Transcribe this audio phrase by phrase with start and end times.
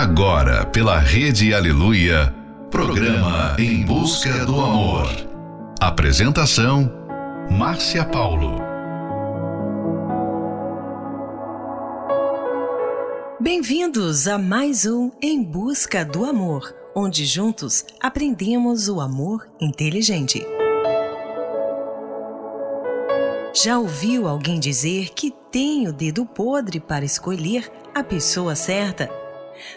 [0.00, 2.34] Agora, pela Rede Aleluia,
[2.70, 5.06] programa Em Busca do Amor.
[5.78, 6.90] Apresentação:
[7.50, 8.62] Márcia Paulo.
[13.38, 20.42] Bem-vindos a mais um Em Busca do Amor, onde juntos aprendemos o amor inteligente.
[23.52, 29.19] Já ouviu alguém dizer que tem o dedo podre para escolher a pessoa certa?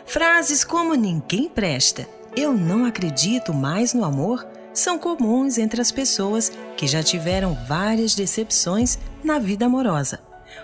[0.06, 6.52] Frases como ninguém presta, eu não acredito mais no amor são comuns entre as pessoas
[6.76, 10.20] que já tiveram várias decepções na vida amorosa.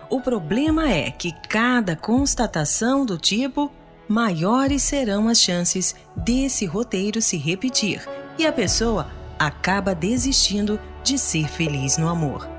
[0.09, 3.71] O problema é que cada constatação do tipo,
[4.07, 8.03] maiores serão as chances desse roteiro se repetir
[8.37, 12.58] e a pessoa acaba desistindo de ser feliz no amor.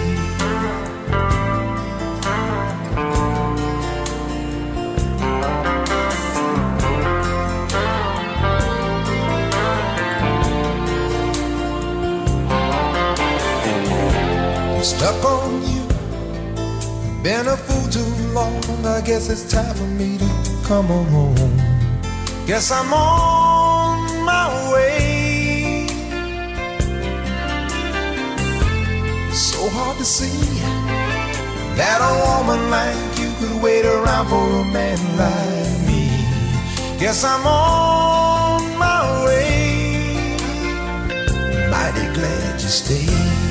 [19.21, 20.25] Guess it's time for me to
[20.63, 21.57] come on home.
[22.47, 25.85] Guess I'm on my way.
[29.31, 30.39] So hard to see
[31.77, 36.07] that a woman like you could wait around for a man like me.
[36.99, 40.35] Guess I'm on my way.
[41.69, 43.50] Mighty glad you stayed.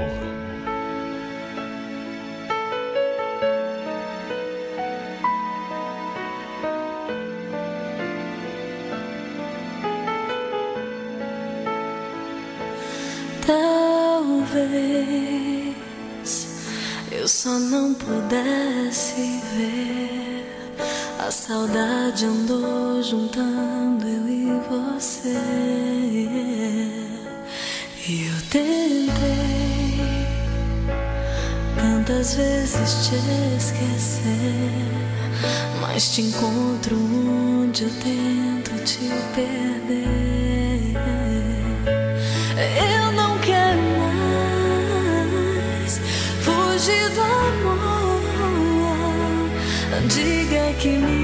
[18.11, 20.75] Pudesse ver.
[21.19, 25.37] A saudade andou juntando eu e você.
[28.07, 29.07] E eu tentei
[31.75, 33.15] tantas vezes te
[33.57, 34.71] esquecer,
[35.79, 40.20] mas te encontro onde eu tento te perder.
[50.81, 51.20] give me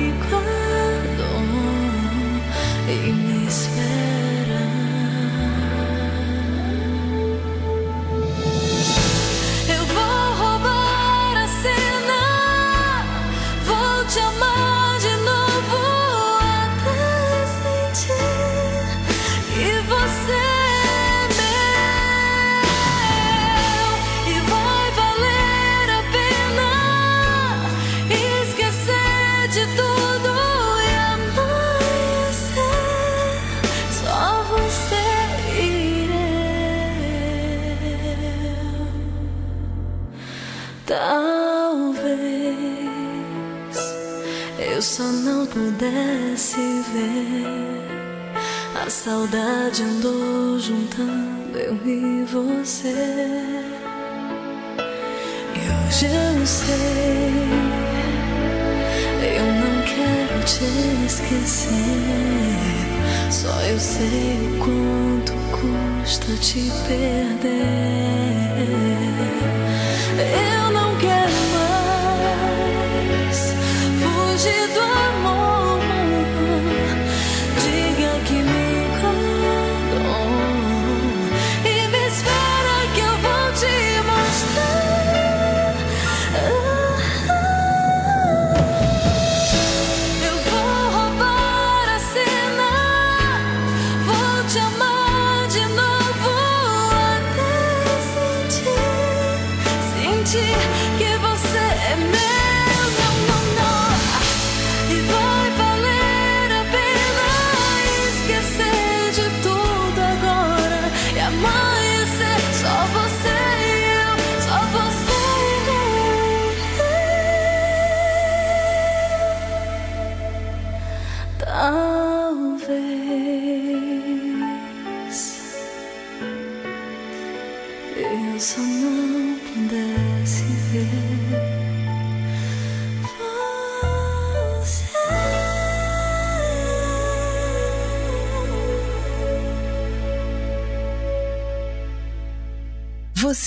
[45.58, 47.82] pudesse ver.
[48.80, 52.94] A saudade andou juntando eu e você.
[55.56, 57.34] E hoje eu sei,
[59.36, 60.68] eu não quero te
[61.08, 61.72] esquecer.
[63.32, 67.58] Só eu sei o quanto custa te perder.
[70.20, 70.87] Eu não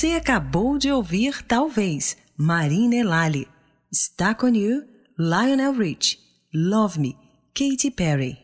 [0.00, 3.47] Você acabou de ouvir, talvez, Marina Elali,
[3.95, 4.83] Stuck on You,
[5.19, 6.19] Lionel Rich,
[6.54, 7.14] Love Me,
[7.52, 8.38] Katy Perry.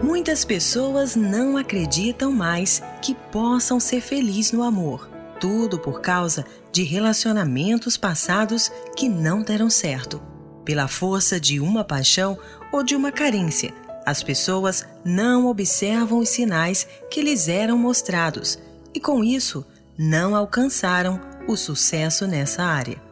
[0.00, 5.10] Muitas pessoas não acreditam mais que possam ser felizes no amor,
[5.40, 10.22] tudo por causa de relacionamentos passados que não deram certo.
[10.64, 12.38] Pela força de uma paixão
[12.70, 13.74] ou de uma carência,
[14.06, 18.56] as pessoas não observam os sinais que lhes eram mostrados
[18.94, 19.66] e, com isso,
[19.98, 23.02] não alcançaram o sucesso nessa área.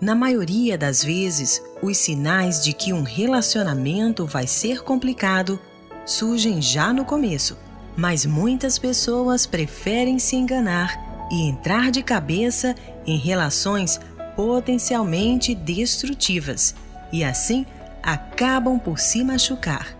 [0.00, 5.58] Na maioria das vezes, os sinais de que um relacionamento vai ser complicado
[6.04, 7.56] surgem já no começo,
[7.96, 12.74] mas muitas pessoas preferem se enganar e entrar de cabeça
[13.06, 13.98] em relações
[14.36, 16.74] potencialmente destrutivas
[17.12, 17.64] e assim
[18.02, 19.96] acabam por se machucar.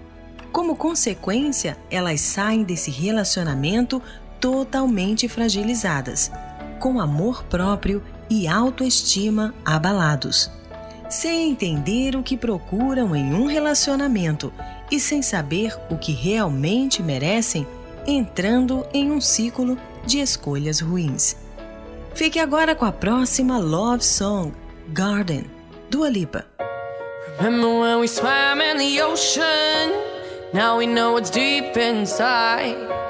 [0.52, 4.00] Como consequência, elas saem desse relacionamento
[4.40, 6.30] totalmente fragilizadas,
[6.78, 10.50] com amor próprio e autoestima abalados.
[11.08, 14.52] Sem entender o que procuram em um relacionamento
[14.90, 17.66] e sem saber o que realmente merecem,
[18.06, 21.36] entrando em um ciclo de escolhas ruins.
[22.14, 24.52] Fique agora com a próxima Love Song,
[24.88, 25.44] Garden,
[25.90, 26.46] do Alipa.
[27.38, 29.92] Remember when we swam in the ocean?
[30.54, 33.05] Now we know deep inside.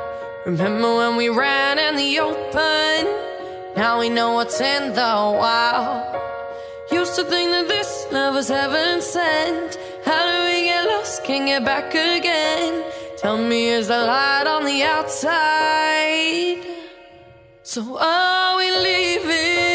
[0.46, 3.74] Remember when we ran in the open?
[3.74, 6.22] Now we know what's in the wild.
[6.92, 9.76] Used to think that this love was heaven sent.
[10.04, 11.24] How do we get lost?
[11.24, 12.84] Can't get back again.
[13.18, 16.64] Tell me, is the light on the outside?
[17.64, 19.65] So are we leaving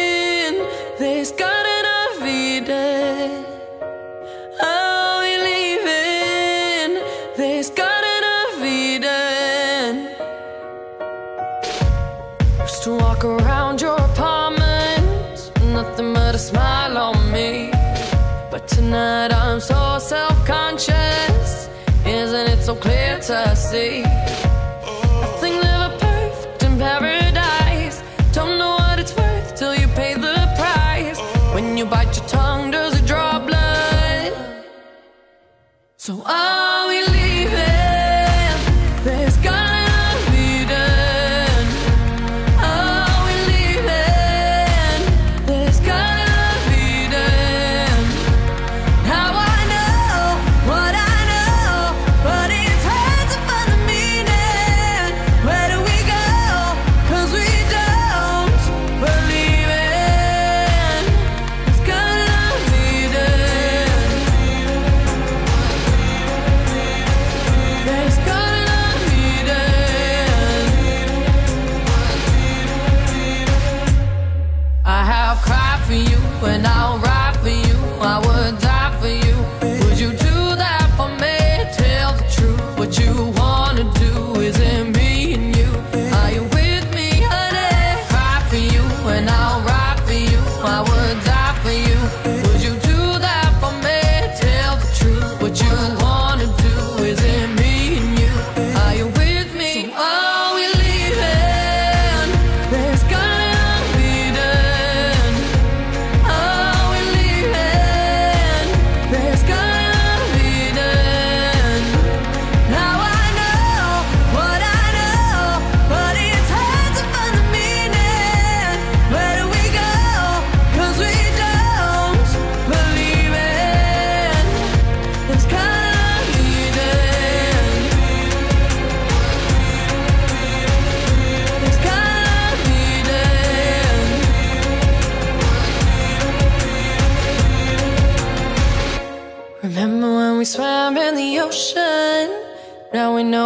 [18.62, 21.68] But tonight I'm so self conscious,
[22.06, 24.04] isn't it so clear to see?
[25.22, 28.04] Nothing's ever perfect in paradise.
[28.34, 31.20] Don't know what it's worth till you pay the price.
[31.56, 34.34] When you bite your tongue, does it draw blood?
[35.98, 36.61] So are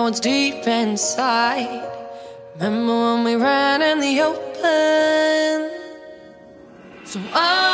[0.05, 1.81] what's deep inside.
[2.53, 5.71] Remember when we ran in the open?
[7.05, 7.64] So I.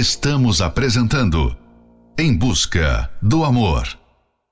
[0.00, 1.54] Estamos apresentando
[2.16, 3.86] Em Busca do Amor.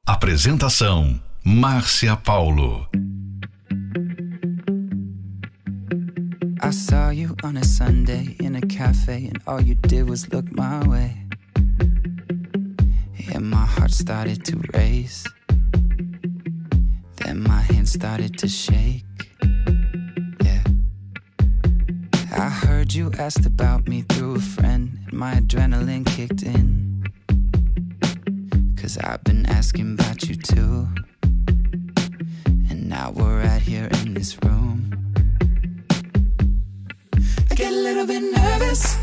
[0.06, 2.86] Apresentação: Márcia Paulo.
[6.62, 10.44] I saw you on a Sunday in a cafe, and all you did was look
[10.54, 11.16] my way.
[13.34, 15.24] And my heart started to race.
[17.24, 19.07] Then my hands started to shake.
[22.48, 27.04] I heard you asked about me through a friend, and my adrenaline kicked in.
[28.74, 30.88] Cause I've been asking about you too.
[32.70, 34.78] And now we're right here in this room.
[37.50, 38.96] I get a little bit nervous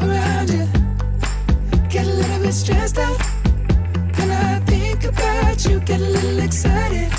[0.00, 0.66] around you.
[1.88, 3.20] Get a little bit stressed out.
[4.18, 7.09] When I think about you, get a little excited.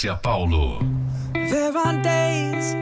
[0.00, 0.78] Márcia Paulo.
[1.34, 2.74] There are days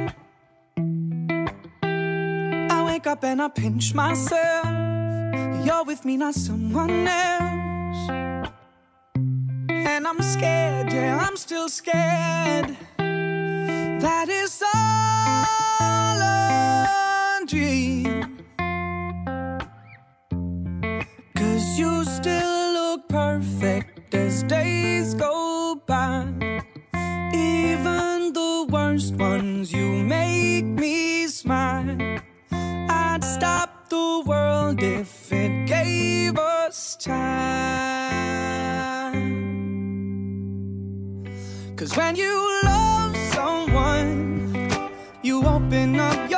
[2.71, 4.67] I wake up and I pinch myself.
[5.65, 8.11] You're with me, not someone else.
[9.69, 12.77] And I'm scared, yeah, I'm still scared.
[12.99, 18.39] That is all a dream.
[21.35, 26.68] Cause you still look perfect as days go by.
[28.99, 31.97] The ones, you make me smile.
[32.51, 37.15] I'd stop the world if it gave us time.
[41.77, 44.53] Cause when you love someone,
[45.23, 46.38] you open up your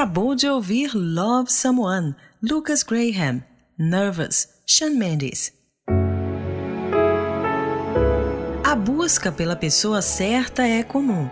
[0.00, 3.44] Acabou de ouvir Love Someone, Lucas Graham,
[3.78, 5.52] Nervous, Shawn Mendes.
[8.64, 11.28] A busca pela pessoa certa é comum,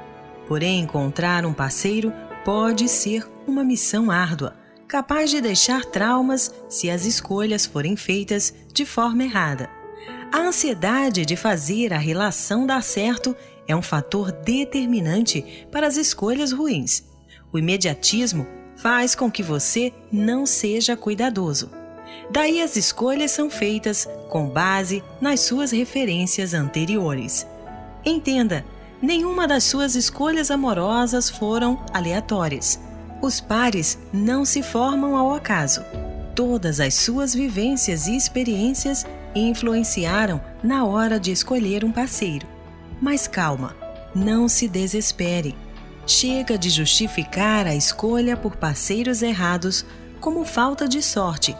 [0.47, 2.13] porém encontrar um parceiro
[2.45, 4.55] pode ser uma missão árdua,
[4.87, 9.71] capaz de deixar traumas se as escolhas forem feitas de forma errada.
[10.31, 13.35] A ansiedade de fazer a relação dar certo
[13.67, 17.03] é um fator determinante para as escolhas ruins.
[17.51, 21.71] O imediatismo faz com que você não seja cuidadoso.
[22.31, 27.47] Daí as escolhas são feitas com base nas suas referências anteriores.
[28.05, 28.65] Entenda,
[29.03, 32.79] nenhuma das suas escolhas amorosas foram aleatórias.
[33.21, 35.85] Os pares não se formam ao acaso.
[36.35, 42.47] Todas as suas vivências e experiências influenciaram na hora de escolher um parceiro.
[43.01, 43.75] Mas calma,
[44.15, 45.57] não se desespere.
[46.09, 49.85] Chega de justificar a escolha por parceiros errados
[50.19, 51.55] como falta de sorte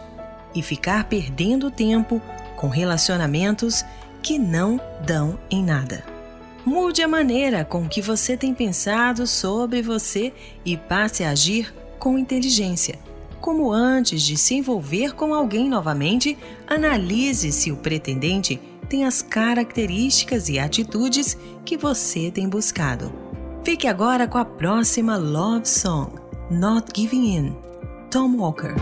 [0.55, 2.19] e ficar perdendo tempo
[2.55, 3.85] com relacionamentos
[4.23, 6.03] que não dão em nada.
[6.65, 10.33] Mude a maneira com que você tem pensado sobre você
[10.65, 12.97] e passe a agir com inteligência.
[13.39, 16.35] Como antes de se envolver com alguém novamente,
[16.67, 18.59] analise se o pretendente
[18.89, 23.28] tem as características e atitudes que você tem buscado.
[23.69, 26.15] Fique agora com a próxima Love Song,
[26.49, 27.55] Not Giving In,
[28.09, 28.73] Tom Walker.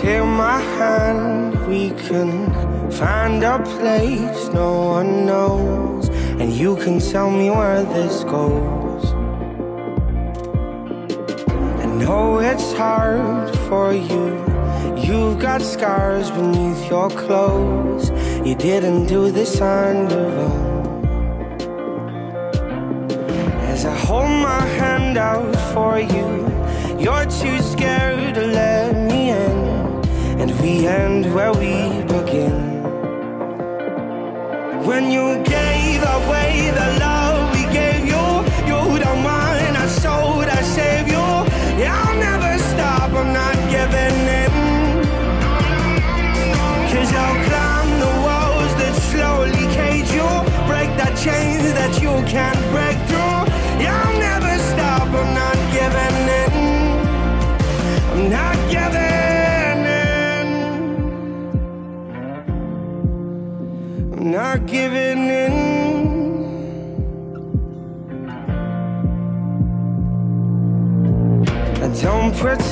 [0.00, 2.48] Take my hand, we can
[2.90, 6.08] find a place no one knows,
[6.40, 9.12] and you can tell me where this goes.
[11.82, 14.42] I know it's hard for you.
[14.96, 18.10] You've got scars beneath your clothes.
[18.42, 20.69] You didn't do this on your own.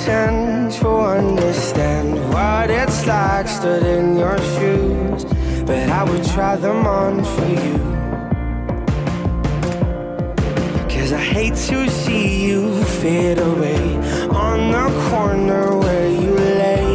[0.08, 5.24] Pretend to understand what it's like stood in your shoes,
[5.66, 7.78] but I would try them on for you.
[10.88, 13.96] Cause I hate to see you fade away
[14.30, 16.86] on the corner where you lay,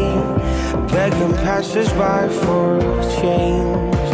[0.87, 2.79] begging passers-by for
[3.21, 4.09] change.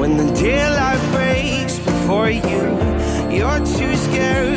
[0.00, 2.64] When the daylight breaks before you,
[3.30, 4.53] you're too scared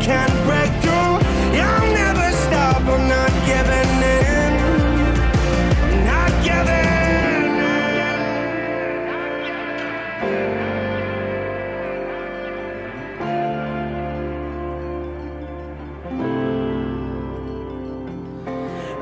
[0.00, 1.18] can't break through.
[1.60, 2.82] I'll never stop.
[2.82, 4.52] I'm not giving in.
[6.04, 7.94] Not giving in.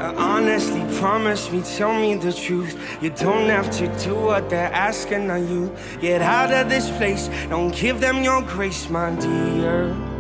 [0.01, 2.77] Uh, Honestly, promise me, tell me the truth.
[3.01, 5.75] You don't have to do what they're asking of you.
[6.01, 10.12] Get out of this place, don't give them your grace, my dear.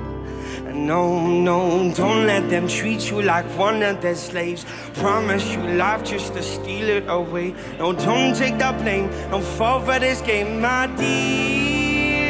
[0.75, 4.65] No, no, don't let them treat you like one of their slaves.
[4.95, 7.55] Promise you life just to steal it away.
[7.79, 12.23] No, don't take the blame, don't fall for this game, my dear.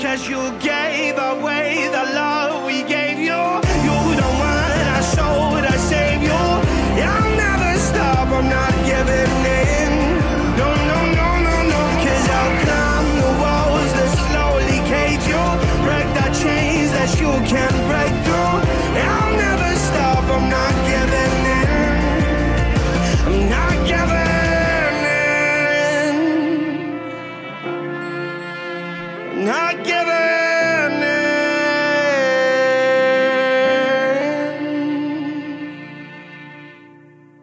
[0.00, 3.24] Cause you gave away the love we gave you.
[3.86, 4.66] You don't want
[5.14, 6.30] showed, I saved you.
[6.32, 8.75] I'll never stop, I'm not
[17.48, 18.58] can't break through.
[19.14, 21.68] I'll never stop, I'm not giving in.
[23.26, 24.96] I'm not giving
[29.38, 29.44] in.
[29.44, 31.26] Not giving in.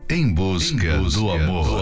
[0.10, 1.73] Em busca, do amor.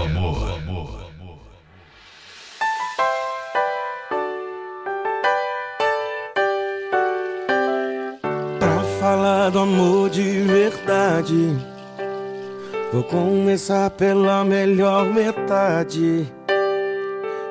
[13.51, 16.31] Começar pela melhor metade.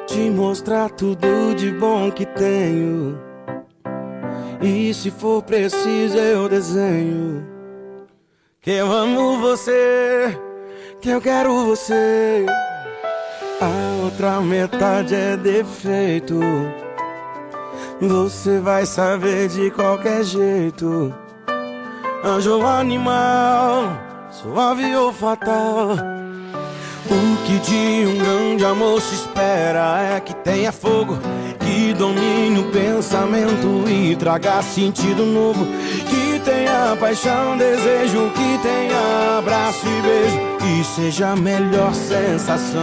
[0.07, 3.21] Te mostrar tudo de bom que tenho.
[4.63, 7.47] E se for preciso, eu desenho.
[8.63, 10.39] Que eu amo você,
[11.03, 12.47] que eu quero você.
[13.61, 16.41] A outra metade é defeito.
[18.01, 21.15] Você vai saber de qualquer jeito.
[22.25, 25.97] Anjo animal, suave ou fatal.
[27.07, 31.19] O que de um grande amor se espera é que tenha fogo,
[31.59, 35.67] que domine o pensamento e traga sentido novo.
[36.09, 40.39] Que tenha paixão, desejo, que tenha abraço e beijo,
[40.81, 42.81] e seja a melhor sensação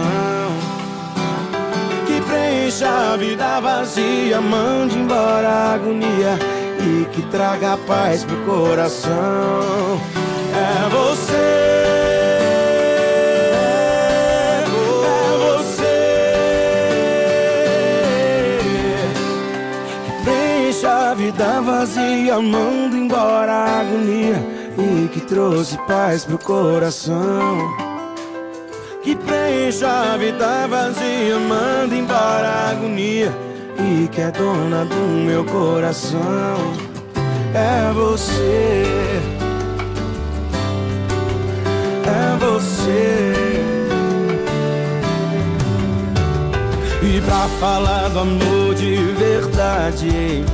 [2.06, 6.38] que preencha a vida vazia, mande embora a agonia
[6.80, 10.00] e que traga paz pro coração.
[10.68, 11.32] É você.
[14.44, 14.66] É
[15.46, 15.96] você
[20.24, 24.42] preenche a vida vazia, manda embora a agonia
[24.78, 27.88] e que trouxe paz pro coração
[29.08, 33.32] que preenche a vida vazia, manda embora a agonia
[33.78, 36.74] e que é dona do meu coração.
[37.54, 38.84] É você,
[42.08, 43.32] é você.
[47.02, 50.44] E pra falar do amor de verdade,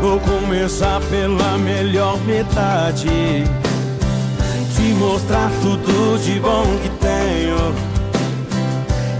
[0.00, 3.44] vou começar pela melhor metade
[4.76, 7.74] te mostrar tudo de bom que tenho.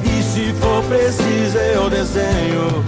[0.05, 2.85] E se for preciso, eu desenho.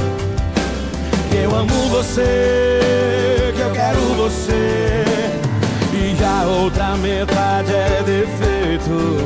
[1.30, 5.04] Que eu amo você, que eu quero você.
[6.20, 9.18] E a outra metade é defeito.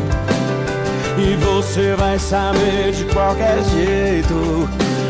[1.16, 4.68] E você vai saber de qualquer jeito.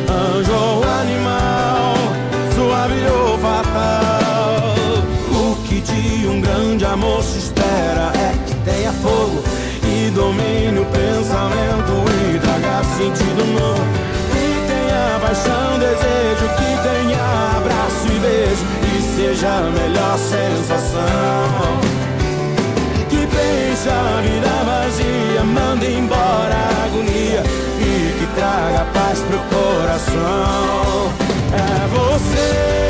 [0.08, 1.94] Anjo ou animal,
[2.54, 4.74] suave ou fatal.
[5.32, 9.42] O que de um grande amor se espera é que tenha fogo
[9.84, 13.82] e domine o pensamento e traga sentido novo.
[14.30, 17.51] Que tenha paixão, desejo, que tenha
[19.22, 21.00] seja a melhor sensação.
[23.08, 27.42] Que pense a vida vazia, manda embora a agonia
[27.78, 31.12] e que traga paz pro coração.
[31.52, 32.82] É você.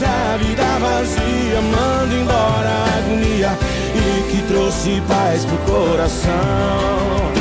[0.00, 3.58] É vida vazia, manda embora a agonia
[3.94, 7.32] e que trouxe paz pro coração.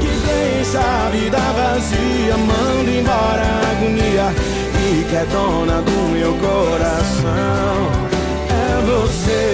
[0.00, 4.32] Que deixa a vida vazia, manda embora a agonia
[4.80, 7.74] e que é dona do meu coração.
[8.50, 9.44] É você.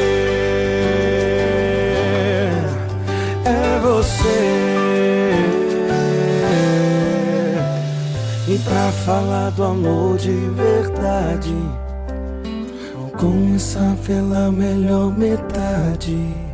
[3.44, 4.40] É você.
[8.48, 11.55] E pra falar do amor de verdade,
[12.96, 16.49] vou começar pela melhor metade.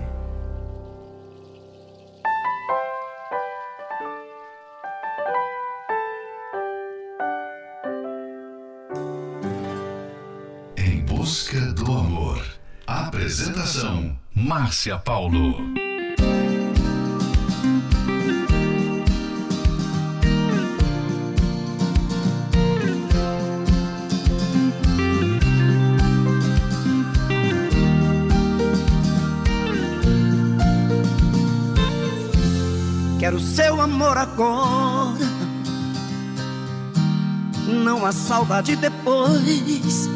[14.46, 15.56] Márcia Paulo.
[33.18, 35.16] Quero seu amor agora.
[37.66, 40.15] Não há saudade depois.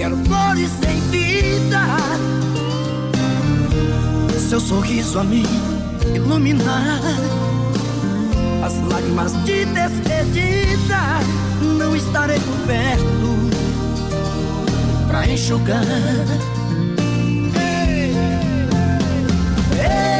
[0.00, 1.82] Quero flores em vida,
[4.48, 5.44] seu sorriso a me
[6.14, 7.02] iluminar.
[8.64, 11.20] As lágrimas de despedida
[11.60, 13.50] não estarei por perto
[15.06, 15.84] pra enxugar.
[19.84, 20.19] Eu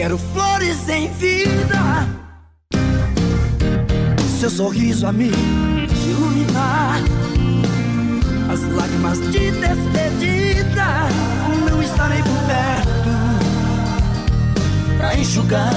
[0.00, 2.08] Quero flores em vida,
[4.40, 5.28] seu sorriso a me
[6.08, 7.02] iluminar.
[8.50, 11.06] As lágrimas de despedida
[11.68, 13.10] não estarei por perto
[14.96, 15.70] pra enxugar.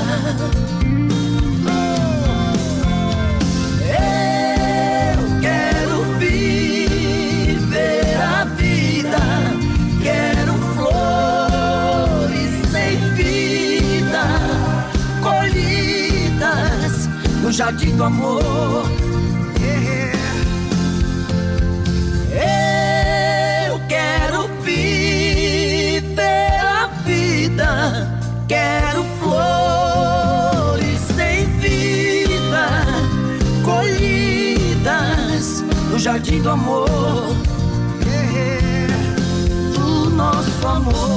[17.96, 18.44] Do amor.
[23.66, 32.70] Eu quero viver a vida, quero flores sem vida,
[33.64, 34.04] colhidas
[35.92, 36.90] no jardim do amor,
[39.76, 41.13] do nosso amor.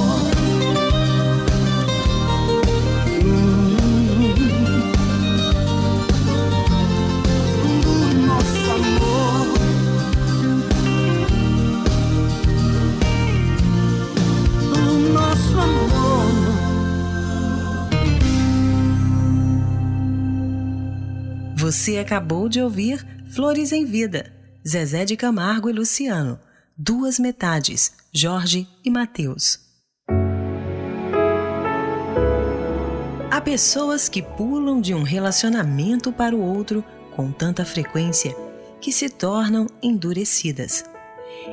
[21.67, 24.33] Você acabou de ouvir Flores em Vida,
[24.65, 26.39] Zezé de Camargo e Luciano.
[26.77, 29.59] Duas metades, Jorge e Mateus.
[33.29, 38.33] Há pessoas que pulam de um relacionamento para o outro com tanta frequência
[38.79, 40.85] que se tornam endurecidas.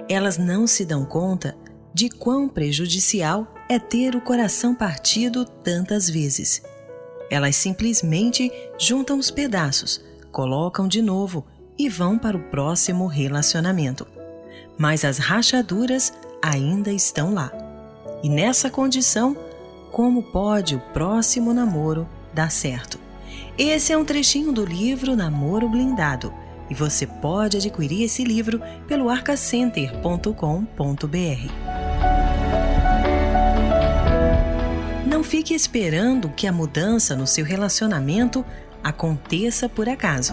[0.09, 1.57] Elas não se dão conta
[1.93, 6.63] de quão prejudicial é ter o coração partido tantas vezes.
[7.35, 11.45] Elas simplesmente juntam os pedaços, colocam de novo
[11.77, 14.07] e vão para o próximo relacionamento.
[14.79, 17.51] Mas as rachaduras ainda estão lá.
[18.23, 19.37] E nessa condição,
[19.91, 23.01] como pode o próximo namoro dar certo?
[23.59, 26.33] Esse é um trechinho do livro Namoro Blindado
[26.71, 31.84] e você pode adquirir esse livro pelo arcacenter.com.br.
[35.35, 38.47] fique esperando que a mudança no seu relacionamento
[38.85, 40.33] aconteça por acaso.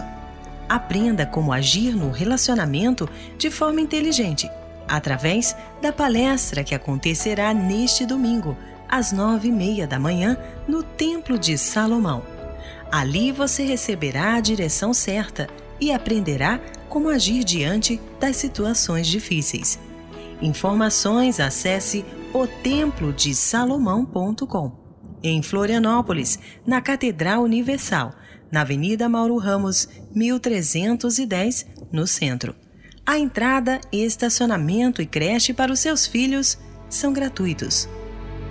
[0.68, 4.48] Aprenda como agir no relacionamento de forma inteligente,
[4.86, 8.56] através da palestra que acontecerá neste domingo,
[8.88, 10.38] às nove e meia da manhã,
[10.68, 12.22] no Templo de Salomão.
[12.88, 15.48] Ali você receberá a direção certa
[15.80, 19.80] e aprenderá como agir diante das situações difíceis.
[20.40, 24.81] Informações acesse otemplodesalomão.com.
[25.22, 28.12] Em Florianópolis, na Catedral Universal,
[28.50, 32.54] na Avenida Mauro Ramos, 1310, no centro.
[33.06, 36.58] A entrada, estacionamento e creche para os seus filhos
[36.88, 37.88] são gratuitos.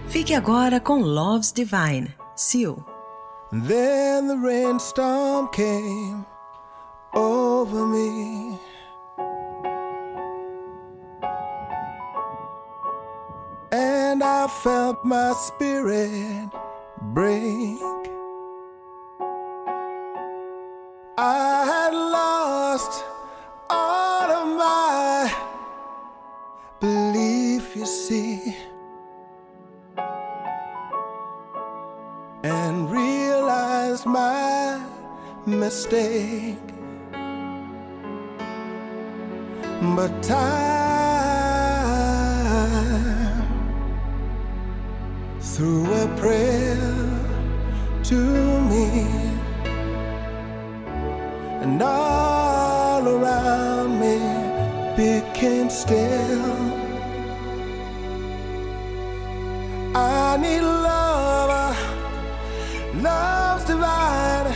[0.07, 2.85] Fique agora com Love's Divine, Seal.
[3.51, 6.25] Then the rainstorm came
[7.13, 8.70] over me.
[13.71, 16.49] And I felt my spirit
[17.13, 17.79] break.
[21.17, 23.03] I had lost
[23.69, 25.33] all of my
[26.79, 28.55] belief, you see.
[32.43, 34.81] and realized my
[35.45, 36.57] mistake.
[39.95, 41.20] But time
[45.55, 46.77] threw a prayer
[48.03, 48.15] to
[48.71, 48.87] me,
[51.61, 54.17] and all around me
[54.95, 56.81] became still.
[59.93, 61.11] I need love
[63.01, 64.53] love's divine.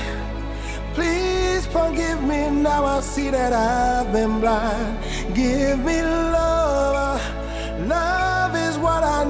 [0.93, 2.85] Please forgive me now.
[2.85, 4.97] I see that I've been blind.
[5.33, 7.21] Give me love.
[7.87, 8.34] Love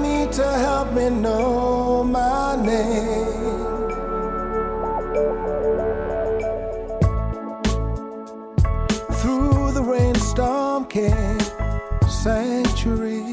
[0.02, 3.26] need to help me know my name.
[9.20, 11.40] Through the rainstorm came
[12.08, 13.25] sanctuary.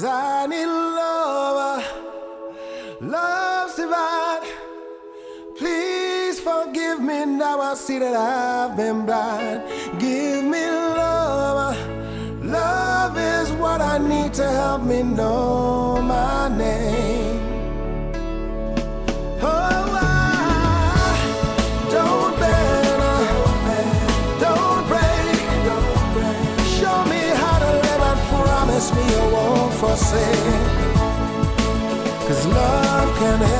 [0.00, 1.84] Cause I need love,
[3.02, 4.48] love's divine.
[5.58, 7.60] Please forgive me now.
[7.60, 9.62] I see that I've been blind.
[10.00, 11.76] Give me love,
[12.42, 15.89] love is what I need to help me know
[30.12, 30.90] won't.
[32.26, 33.59] Cause love can help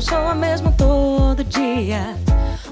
[0.00, 2.16] Não sou a mesma todo dia.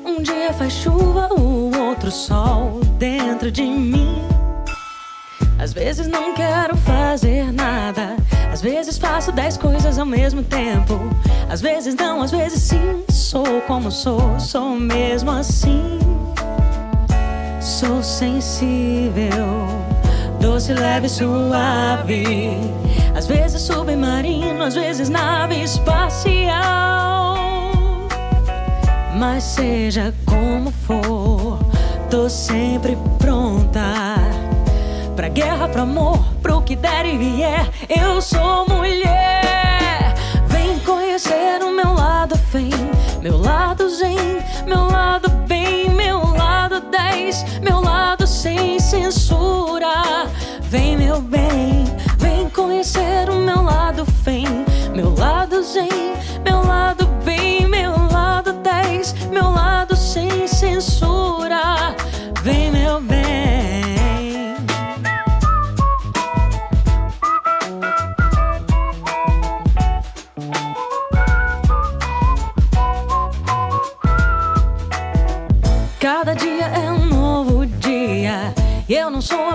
[0.03, 4.23] Um dia faz chuva, o outro sol dentro de mim.
[5.59, 8.17] Às vezes não quero fazer nada.
[8.51, 10.99] Às vezes faço dez coisas ao mesmo tempo.
[11.51, 13.05] Às vezes não, às vezes sim.
[13.11, 15.99] Sou como sou, sou mesmo assim.
[17.61, 19.69] Sou sensível,
[20.41, 22.88] doce, leve, suave.
[23.19, 27.37] Às vezes submarino, às vezes nave espacial.
[29.19, 31.59] Mas seja como for,
[32.09, 34.15] tô sempre pronta.
[35.17, 37.69] Pra guerra, pro amor, pro que der e vier.
[37.89, 40.15] Eu sou mulher.
[40.47, 42.71] Vem conhecer o meu lado fém,
[43.21, 44.17] meu lado zen,
[44.65, 50.29] meu lado bem, meu lado 10, meu lado sem censura.
[50.71, 51.85] Vem, meu bem,
[52.59, 54.45] conhecer o meu lado fém,
[54.93, 55.89] meu lado zen,
[56.45, 61.95] meu lado bem, meu lado 10, meu lado sem censura.
[62.43, 64.57] Vem, meu bem.
[76.01, 78.53] Cada dia é um novo dia.
[78.89, 79.48] E eu não sou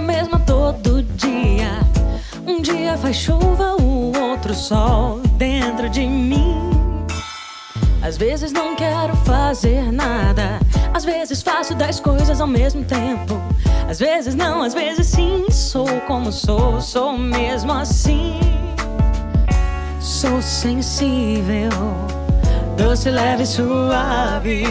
[2.94, 6.56] dia faz chuva, o outro sol dentro de mim.
[8.02, 10.60] Às vezes não quero fazer nada.
[10.94, 13.42] Às vezes faço dez coisas ao mesmo tempo.
[13.90, 15.46] Às vezes não, às vezes sim.
[15.50, 18.40] Sou como sou, sou mesmo assim.
[20.00, 21.72] Sou sensível,
[22.78, 24.64] doce, leve, suave.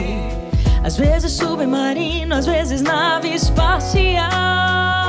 [0.84, 5.01] Às vezes submarino, às vezes nave espacial.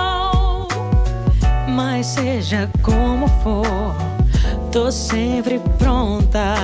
[1.76, 3.95] Mas seja como for,
[4.71, 6.55] tô sempre pronta.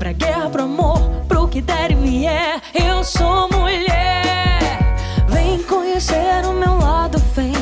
[0.00, 2.60] Pra guerra, pro amor, pro que der e vier.
[2.74, 4.58] Eu sou mulher.
[5.28, 7.52] Vem conhecer o meu lado fém,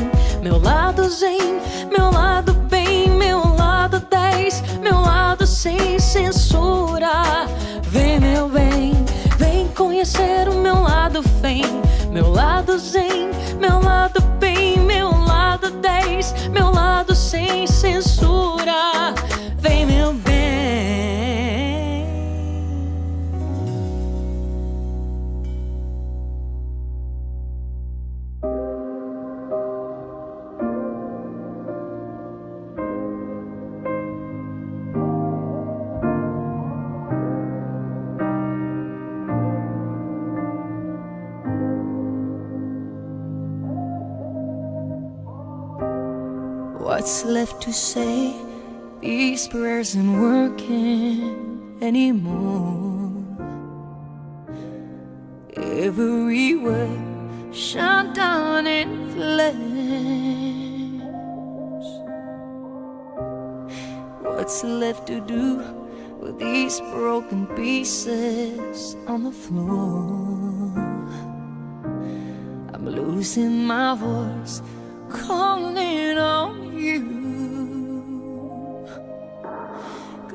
[0.42, 1.60] meu lado zen,
[1.90, 7.46] meu lado bem, meu lado 10, meu lado sem censura.
[7.82, 8.94] Vem, meu bem,
[9.36, 11.62] vem conhecer o meu lado fém,
[12.10, 13.30] meu lado zen,
[13.60, 14.11] meu lado
[17.32, 17.71] sem
[49.50, 53.12] Prayers ain't working anymore.
[55.56, 59.52] Every word shut down in flames.
[64.22, 65.62] What's left to do
[66.18, 70.72] with these broken pieces on the floor?
[72.72, 74.62] I'm losing my voice,
[75.10, 77.21] calling on you.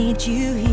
[0.00, 0.69] Need you here.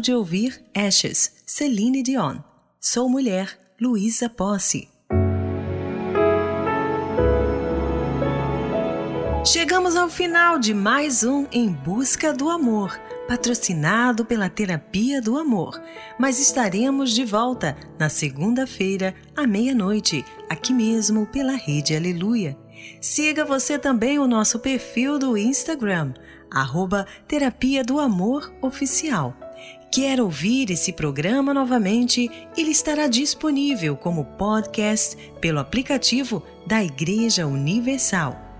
[0.00, 2.38] De ouvir Ashes, Celine Dion.
[2.80, 4.88] Sou Mulher, Luísa Posse.
[9.44, 15.80] Chegamos ao final de mais um Em Busca do Amor, patrocinado pela Terapia do Amor.
[16.18, 22.56] Mas estaremos de volta na segunda-feira, à meia-noite, aqui mesmo pela Rede Aleluia.
[23.00, 26.12] Siga você também o nosso perfil do Instagram,
[26.50, 29.34] arroba Terapia do Amor Oficial.
[29.90, 32.30] Quer ouvir esse programa novamente?
[32.56, 38.50] Ele estará disponível como podcast pelo aplicativo da Igreja Universal.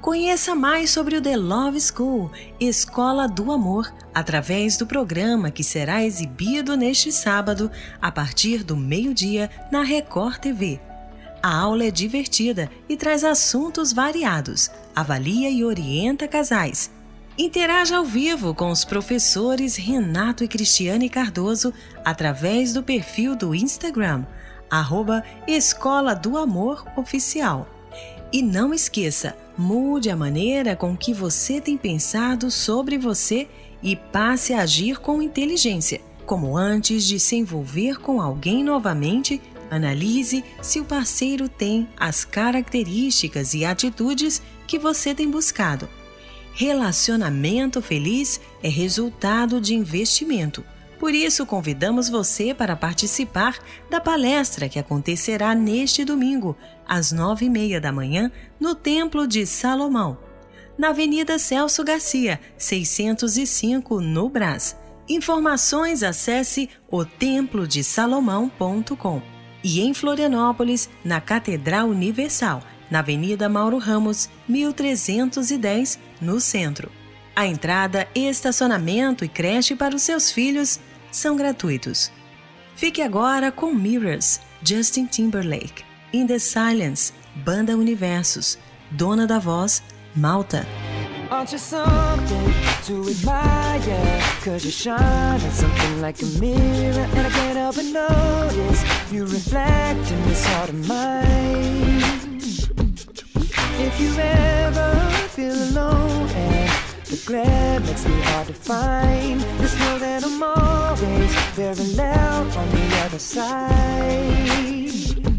[0.00, 6.02] Conheça mais sobre o The Love School, Escola do Amor, através do programa que será
[6.02, 10.80] exibido neste sábado, a partir do meio-dia, na Record TV.
[11.42, 16.90] A aula é divertida e traz assuntos variados, avalia e orienta casais.
[17.38, 21.72] Interaja ao vivo com os professores Renato e Cristiane Cardoso
[22.04, 24.26] através do perfil do Instagram,
[24.68, 27.68] arroba Escola do Amor Oficial.
[28.32, 33.48] E não esqueça, mude a maneira com que você tem pensado sobre você
[33.82, 36.00] e passe a agir com inteligência.
[36.26, 43.54] Como antes de se envolver com alguém novamente, analise se o parceiro tem as características
[43.54, 45.88] e atitudes que você tem buscado.
[46.60, 50.62] Relacionamento feliz é resultado de investimento.
[50.98, 53.58] Por isso, convidamos você para participar
[53.88, 56.54] da palestra que acontecerá neste domingo,
[56.86, 58.30] às nove e meia da manhã,
[58.60, 60.18] no Templo de Salomão,
[60.76, 64.76] na Avenida Celso Garcia, 605, no Brás.
[65.08, 69.22] Informações acesse otemplodesalomão.com
[69.64, 76.90] e em Florianópolis, na Catedral Universal, na Avenida Mauro Ramos, 1310, no centro.
[77.34, 80.80] A entrada, estacionamento e creche para os seus filhos
[81.10, 82.10] são gratuitos.
[82.74, 88.58] Fique agora com Mirrors, Justin Timberlake, In the Silence, Banda Universos,
[88.90, 89.82] Dona da Voz,
[90.14, 90.66] Malta.
[91.30, 92.52] Aren't you something
[92.86, 94.20] to admire?
[94.42, 100.44] Cause something like a mirror And I can't help but notice You reflect in this
[100.46, 101.99] heart of mine
[103.82, 106.70] If you ever feel alone and
[107.06, 112.68] the glare makes me hard to find Just know that I'm always very loud on
[112.70, 113.72] the other side.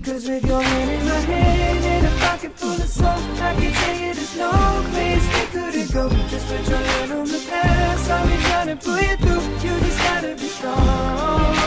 [0.03, 3.73] Cause with your hand in my hand and a pocket full of soul I can
[3.73, 4.51] tell you there's no
[4.89, 6.09] place we couldn't go.
[6.29, 9.43] Just put your hand on the past I'll be trying to pull you through.
[9.63, 11.60] You just gotta be strong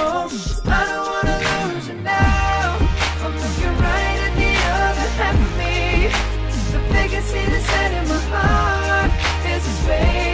[7.25, 9.11] The vacancy that's set in my heart.
[9.47, 10.34] Is a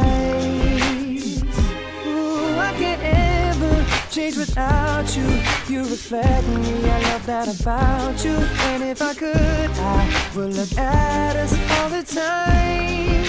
[4.31, 5.27] change without you.
[5.67, 8.31] You reflect me, I love that about you.
[8.31, 13.25] And if I could, I would look at us all the time.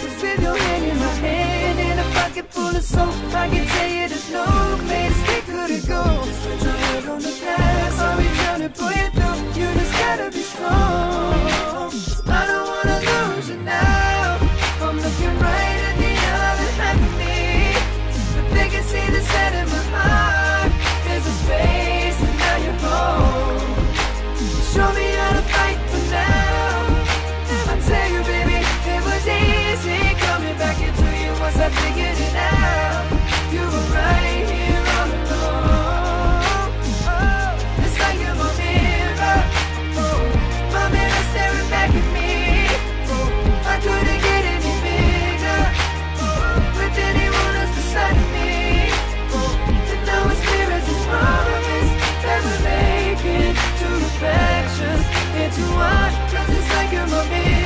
[0.00, 3.66] Cause with your hand in my hand and a pocket full of soap, I can
[3.66, 4.46] tell you there's no
[4.86, 6.04] place we couldn't go.
[6.24, 9.60] Just put your head on the past, I'll be trying to pull you through.
[9.60, 11.92] You just gotta be strong.
[12.26, 14.38] I don't wanna lose you now.
[14.80, 15.57] I'm looking right
[18.70, 20.27] can see the set in my heart.
[56.88, 57.57] Like you're my mirror.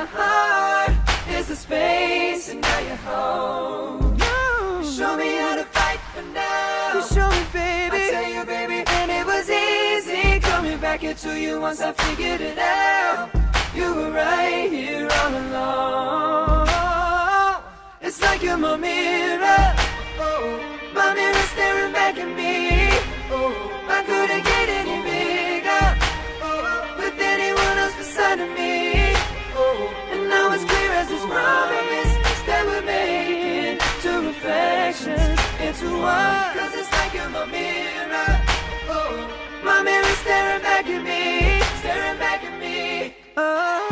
[0.00, 0.96] My heart.
[1.40, 4.16] A space, and now you're home.
[4.22, 6.92] You show me how to fight for now.
[6.94, 7.96] You show me, baby.
[7.96, 12.40] I tell you, baby, and it was easy coming back into you once I figured
[12.40, 13.30] it out.
[13.74, 16.68] You were right here all along.
[18.00, 19.74] It's like you're my mirror.
[20.20, 20.60] Oh,
[20.94, 22.90] my mirror staring back at me.
[23.32, 23.52] Oh,
[23.88, 24.49] I couldn't
[34.40, 36.54] two reflections into one.
[36.54, 38.40] Cause it's like you're my mirror.
[38.88, 39.28] Oh,
[39.64, 43.14] my mirror staring back at me, staring back at me.
[43.36, 43.89] I've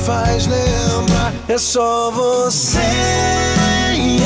[0.00, 1.32] faz lembrar.
[1.48, 2.78] É só você
[3.94, 4.20] e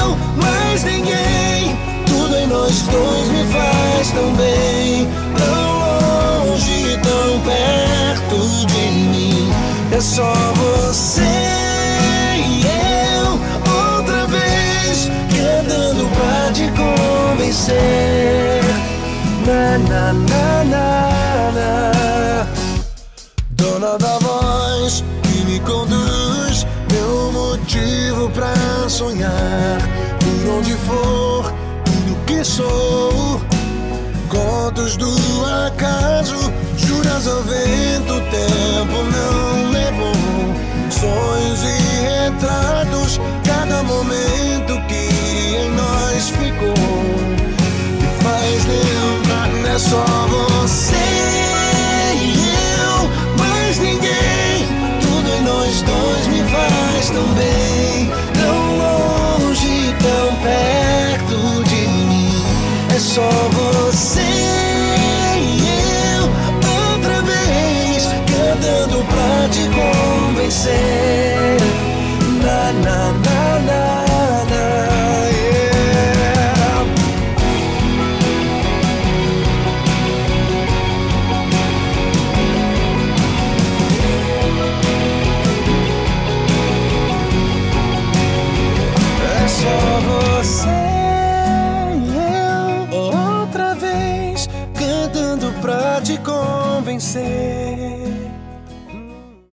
[0.00, 1.76] eu, mais ninguém.
[2.06, 5.08] Tudo em nós dois me faz tão bem.
[5.36, 9.52] Tão longe, tão perto de mim.
[9.92, 11.22] É só você
[12.36, 13.32] e eu,
[13.98, 17.80] outra vez, querendo pra te convencer.
[19.46, 22.46] Na, na, na, na, na.
[23.50, 24.29] Dona da
[24.80, 29.78] que me conduz, meu motivo pra sonhar.
[30.18, 31.52] Por onde for,
[31.84, 33.40] tudo que sou.
[34.28, 35.14] Contos do
[35.66, 40.14] acaso, juras ao vento, o tempo não levou.
[40.90, 46.74] Sonhos e retratos, cada momento que em nós ficou.
[48.00, 51.19] Me faz lembrar, é só você
[63.10, 64.20] só você
[65.36, 65.66] e
[66.14, 66.22] eu,
[66.92, 71.39] outra vez, cantando pra te convencer.